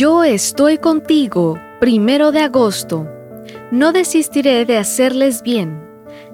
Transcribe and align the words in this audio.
Yo 0.00 0.24
estoy 0.24 0.78
contigo, 0.78 1.58
primero 1.78 2.32
de 2.32 2.40
agosto. 2.40 3.06
No 3.70 3.92
desistiré 3.92 4.64
de 4.64 4.78
hacerles 4.78 5.42
bien. 5.42 5.78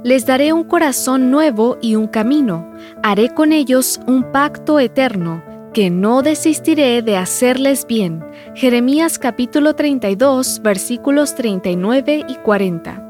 Les 0.04 0.24
daré 0.24 0.52
un 0.52 0.62
corazón 0.62 1.32
nuevo 1.32 1.76
y 1.82 1.96
un 1.96 2.06
camino. 2.06 2.70
Haré 3.02 3.30
con 3.30 3.52
ellos 3.52 3.98
un 4.06 4.30
pacto 4.30 4.78
eterno, 4.78 5.42
que 5.74 5.90
no 5.90 6.22
desistiré 6.22 7.02
de 7.02 7.16
hacerles 7.16 7.88
bien. 7.88 8.24
Jeremías 8.54 9.18
capítulo 9.18 9.74
32 9.74 10.62
versículos 10.62 11.34
39 11.34 12.24
y 12.28 12.36
40. 12.36 13.02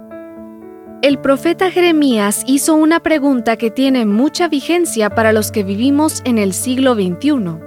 El 1.03 1.19
profeta 1.19 1.71
Jeremías 1.71 2.45
hizo 2.47 2.77
una 2.77 3.01
pregunta 3.01 3.59
que 3.59 3.71
tiene 3.71 4.07
mucha 4.07 4.49
vigencia 4.49 5.11
para 5.11 5.35
los 5.35 5.53
que 5.53 5.65
vivimos 5.65 6.23
en 6.25 6.39
el 6.39 6.55
siglo 6.55 6.95
XXI. 6.95 7.66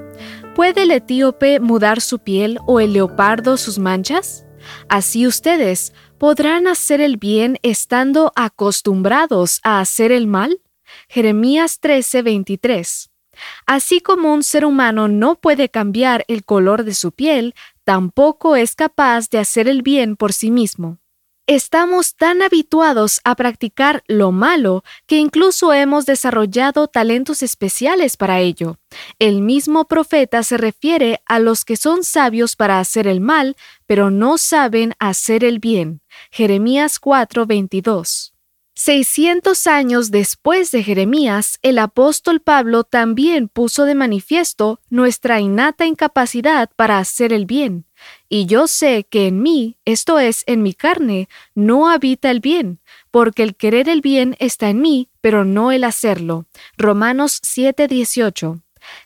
¿Puede 0.60 0.84
el 0.84 0.92
etíope 0.92 1.62
mudar 1.62 2.02
su 2.02 2.20
piel 2.20 2.60
o 2.68 2.82
el 2.82 2.92
leopardo 2.92 3.56
sus 3.56 3.80
manchas? 3.80 4.46
Así 4.90 5.26
ustedes 5.26 5.94
podrán 6.18 6.68
hacer 6.68 7.00
el 7.00 7.16
bien 7.16 7.58
estando 7.62 8.34
acostumbrados 8.36 9.62
a 9.64 9.80
hacer 9.80 10.12
el 10.12 10.28
mal. 10.28 10.60
Jeremías 11.08 11.80
13:23. 11.80 13.10
Así 13.68 14.02
como 14.02 14.34
un 14.34 14.44
ser 14.44 14.66
humano 14.66 15.08
no 15.08 15.36
puede 15.36 15.70
cambiar 15.70 16.26
el 16.28 16.44
color 16.44 16.84
de 16.84 16.94
su 16.94 17.14
piel, 17.14 17.56
tampoco 17.86 18.58
es 18.58 18.76
capaz 18.76 19.30
de 19.30 19.38
hacer 19.38 19.70
el 19.70 19.82
bien 19.82 20.18
por 20.18 20.34
sí 20.34 20.52
mismo. 20.52 20.98
Estamos 21.52 22.16
tan 22.16 22.44
habituados 22.44 23.22
a 23.24 23.34
practicar 23.34 24.04
lo 24.08 24.32
malo 24.32 24.84
que 25.08 25.18
incluso 25.18 25.74
hemos 25.74 26.06
desarrollado 26.06 26.88
talentos 26.88 27.42
especiales 27.42 28.18
para 28.18 28.40
ello. 28.40 28.78
El 29.18 29.42
mismo 29.42 29.88
profeta 29.88 30.44
se 30.44 30.58
refiere 30.58 31.24
a 31.26 31.40
los 31.40 31.66
que 31.66 31.76
son 31.76 32.04
sabios 32.04 32.56
para 32.56 32.80
hacer 32.80 33.08
el 33.08 33.20
mal, 33.20 33.56
pero 33.88 34.12
no 34.12 34.38
saben 34.38 34.94
hacer 35.00 35.44
el 35.44 35.58
bien. 35.58 36.02
Jeremías 36.30 37.00
4:22. 37.00 38.36
600 38.76 39.66
años 39.66 40.12
después 40.12 40.70
de 40.70 40.84
Jeremías, 40.84 41.58
el 41.64 41.80
apóstol 41.80 42.42
Pablo 42.42 42.84
también 42.84 43.48
puso 43.50 43.86
de 43.86 43.96
manifiesto 43.96 44.82
nuestra 44.92 45.40
innata 45.40 45.88
incapacidad 45.88 46.70
para 46.76 47.00
hacer 47.00 47.34
el 47.34 47.48
bien. 47.48 47.89
Y 48.28 48.46
yo 48.46 48.68
sé 48.68 49.06
que 49.10 49.28
en 49.28 49.42
mí, 49.42 49.78
esto 49.86 50.20
es, 50.20 50.44
en 50.48 50.62
mi 50.64 50.74
carne, 50.74 51.30
no 51.56 51.90
habita 51.90 52.32
el 52.32 52.40
bien, 52.40 52.80
porque 53.12 53.44
el 53.44 53.56
querer 53.56 53.90
el 53.90 54.02
bien 54.02 54.36
está 54.40 54.70
en 54.70 54.82
mí, 54.82 55.10
pero 55.22 55.46
no 55.46 55.72
el 55.72 55.84
hacerlo. 55.84 56.46
Romanos 56.78 57.40
7:18. 57.44 58.62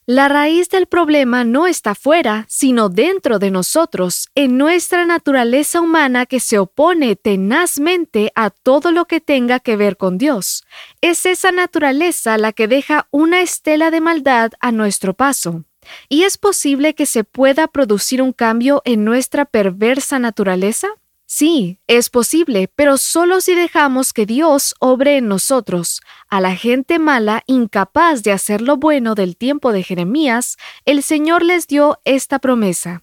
La 0.06 0.28
raíz 0.28 0.70
del 0.70 0.88
problema 0.88 1.44
no 1.44 1.68
está 1.68 1.96
fuera, 1.96 2.46
sino 2.50 2.90
dentro 2.90 3.40
de 3.40 3.52
nosotros, 3.52 4.30
en 4.36 4.58
nuestra 4.58 5.06
naturaleza 5.06 5.82
humana 5.82 6.26
que 6.26 6.40
se 6.40 6.60
opone 6.60 7.16
tenazmente 7.16 8.32
a 8.36 8.50
todo 8.50 8.92
lo 8.92 9.06
que 9.06 9.22
tenga 9.22 9.60
que 9.60 9.76
ver 9.76 9.98
con 9.98 10.18
Dios. 10.18 10.64
Es 11.02 11.26
esa 11.26 11.52
naturaleza 11.52 12.38
la 12.38 12.52
que 12.54 12.68
deja 12.68 13.08
una 13.12 13.42
estela 13.42 13.92
de 13.92 14.02
maldad 14.02 14.52
a 14.60 14.72
nuestro 14.72 15.14
paso. 15.14 15.64
¿Y 16.10 16.24
es 16.24 16.38
posible 16.38 16.96
que 16.96 17.06
se 17.06 17.24
pueda 17.24 17.68
producir 17.68 18.22
un 18.22 18.34
cambio 18.34 18.82
en 18.86 19.04
nuestra 19.04 19.46
perversa 19.46 20.20
naturaleza? 20.20 20.88
Sí, 21.26 21.80
es 21.88 22.10
posible, 22.10 22.70
pero 22.76 22.98
solo 22.98 23.42
si 23.42 23.56
dejamos 23.56 24.14
que 24.14 24.26
Dios 24.26 24.76
obre 24.80 25.18
en 25.18 25.28
nosotros. 25.28 26.02
A 26.30 26.42
la 26.42 26.56
gente 26.56 27.00
mala, 27.00 27.44
incapaz 27.48 28.22
de 28.22 28.32
hacer 28.32 28.62
lo 28.62 28.78
bueno 28.78 29.16
del 29.16 29.36
tiempo 29.36 29.72
de 29.72 29.82
Jeremías, 29.82 30.58
el 30.86 31.02
Señor 31.02 31.44
les 31.44 31.68
dio 31.68 32.00
esta 32.06 32.38
promesa. 32.38 33.02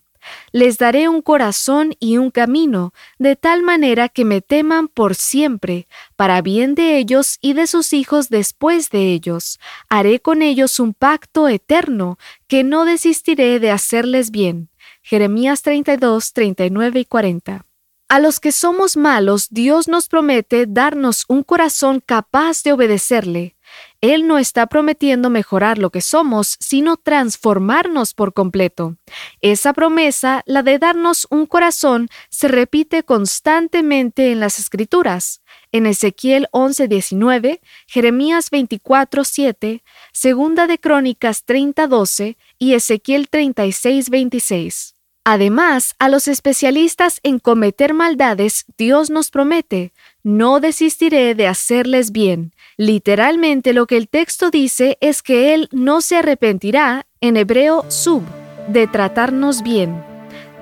Les 0.52 0.78
daré 0.78 1.08
un 1.08 1.22
corazón 1.22 1.94
y 1.98 2.16
un 2.18 2.30
camino, 2.30 2.92
de 3.18 3.36
tal 3.36 3.62
manera 3.62 4.08
que 4.08 4.24
me 4.24 4.40
teman 4.40 4.88
por 4.88 5.14
siempre, 5.14 5.86
para 6.16 6.42
bien 6.42 6.74
de 6.74 6.98
ellos 6.98 7.38
y 7.40 7.52
de 7.52 7.66
sus 7.66 7.92
hijos 7.92 8.28
después 8.28 8.90
de 8.90 9.12
ellos. 9.12 9.58
Haré 9.88 10.20
con 10.20 10.42
ellos 10.42 10.80
un 10.80 10.94
pacto 10.94 11.48
eterno, 11.48 12.18
que 12.46 12.64
no 12.64 12.84
desistiré 12.84 13.60
de 13.60 13.70
hacerles 13.70 14.30
bien. 14.30 14.70
Jeremías 15.02 15.62
32, 15.62 16.32
39 16.32 17.00
y 17.00 17.04
40. 17.04 17.66
A 18.10 18.18
los 18.18 18.40
que 18.40 18.50
somos 18.50 18.96
malos, 18.96 19.50
Dios 19.50 19.86
nos 19.86 20.08
promete 20.08 20.66
darnos 20.66 21.24
un 21.28 21.44
corazón 21.44 22.02
capaz 22.04 22.64
de 22.64 22.72
obedecerle. 22.72 23.54
Él 24.00 24.26
no 24.26 24.38
está 24.38 24.66
prometiendo 24.66 25.28
mejorar 25.28 25.76
lo 25.76 25.90
que 25.90 26.00
somos, 26.00 26.56
sino 26.58 26.96
transformarnos 26.96 28.14
por 28.14 28.32
completo. 28.32 28.96
Esa 29.42 29.74
promesa, 29.74 30.42
la 30.46 30.62
de 30.62 30.78
darnos 30.78 31.26
un 31.30 31.44
corazón, 31.44 32.08
se 32.30 32.48
repite 32.48 33.02
constantemente 33.02 34.32
en 34.32 34.40
las 34.40 34.58
Escrituras. 34.58 35.42
En 35.70 35.84
Ezequiel 35.84 36.48
11:19, 36.52 37.60
Jeremías 37.86 38.50
24:7, 38.50 39.82
Segunda 40.12 40.66
de 40.66 40.78
Crónicas 40.78 41.44
30:12 41.44 42.38
y 42.58 42.72
Ezequiel 42.72 43.28
36:26. 43.28 44.99
Además, 45.32 45.94
a 46.00 46.08
los 46.08 46.26
especialistas 46.26 47.20
en 47.22 47.38
cometer 47.38 47.94
maldades, 47.94 48.64
Dios 48.76 49.10
nos 49.10 49.30
promete, 49.30 49.92
no 50.24 50.58
desistiré 50.58 51.36
de 51.36 51.46
hacerles 51.46 52.10
bien. 52.10 52.52
Literalmente 52.76 53.72
lo 53.72 53.86
que 53.86 53.96
el 53.96 54.08
texto 54.08 54.50
dice 54.50 54.98
es 55.00 55.22
que 55.22 55.54
Él 55.54 55.68
no 55.70 56.00
se 56.00 56.16
arrepentirá, 56.16 57.06
en 57.20 57.36
hebreo 57.36 57.84
sub, 57.86 58.24
de 58.66 58.88
tratarnos 58.88 59.62
bien. 59.62 60.02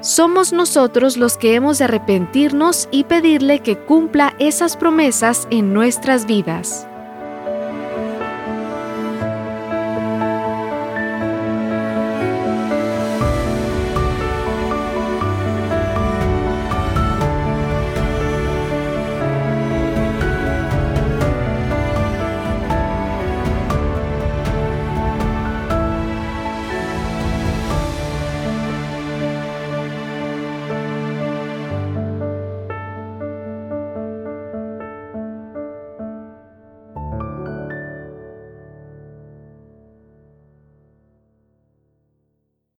Somos 0.03 0.53
nosotros 0.53 1.17
los 1.17 1.39
que 1.39 1.55
hemos 1.55 1.79
de 1.79 1.85
arrepentirnos 1.85 2.91
y 2.91 3.05
pedirle 3.05 3.61
que 3.61 3.79
cumpla 3.79 4.35
esas 4.39 4.77
promesas 4.77 5.49
en 5.51 5.73
nuestras 5.73 6.27
vidas. 6.27 6.87